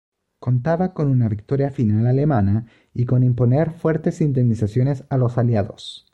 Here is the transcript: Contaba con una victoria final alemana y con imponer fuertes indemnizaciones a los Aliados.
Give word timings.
Contaba 0.39 0.95
con 0.95 1.09
una 1.09 1.29
victoria 1.29 1.69
final 1.69 2.07
alemana 2.07 2.65
y 2.91 3.05
con 3.05 3.21
imponer 3.23 3.69
fuertes 3.71 4.19
indemnizaciones 4.19 5.03
a 5.09 5.17
los 5.17 5.37
Aliados. 5.37 6.07